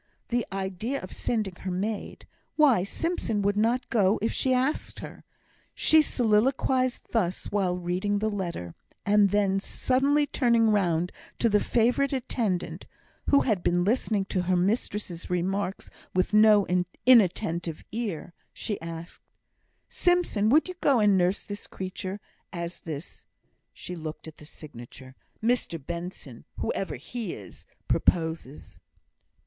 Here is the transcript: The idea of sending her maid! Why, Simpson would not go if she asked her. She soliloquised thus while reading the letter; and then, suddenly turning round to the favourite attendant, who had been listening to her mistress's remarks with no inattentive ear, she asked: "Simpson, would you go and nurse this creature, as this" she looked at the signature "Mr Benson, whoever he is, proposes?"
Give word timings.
The 0.29 0.47
idea 0.51 0.99
of 0.99 1.11
sending 1.11 1.53
her 1.57 1.69
maid! 1.69 2.25
Why, 2.55 2.81
Simpson 2.81 3.43
would 3.43 3.55
not 3.55 3.87
go 3.91 4.17
if 4.19 4.33
she 4.33 4.51
asked 4.51 5.01
her. 5.01 5.23
She 5.75 6.01
soliloquised 6.01 7.09
thus 7.11 7.51
while 7.51 7.77
reading 7.77 8.17
the 8.17 8.27
letter; 8.27 8.73
and 9.05 9.29
then, 9.29 9.59
suddenly 9.59 10.25
turning 10.25 10.71
round 10.71 11.11
to 11.37 11.49
the 11.49 11.59
favourite 11.59 12.13
attendant, 12.13 12.87
who 13.29 13.41
had 13.41 13.61
been 13.61 13.83
listening 13.83 14.25
to 14.25 14.41
her 14.41 14.55
mistress's 14.57 15.29
remarks 15.29 15.91
with 16.15 16.33
no 16.33 16.65
inattentive 17.05 17.83
ear, 17.91 18.33
she 18.51 18.81
asked: 18.81 19.21
"Simpson, 19.87 20.49
would 20.49 20.67
you 20.67 20.73
go 20.81 20.97
and 20.99 21.15
nurse 21.15 21.43
this 21.43 21.67
creature, 21.67 22.19
as 22.51 22.79
this" 22.79 23.27
she 23.71 23.95
looked 23.95 24.27
at 24.27 24.37
the 24.37 24.45
signature 24.45 25.13
"Mr 25.43 25.77
Benson, 25.79 26.43
whoever 26.57 26.95
he 26.95 27.35
is, 27.35 27.67
proposes?" 27.87 28.79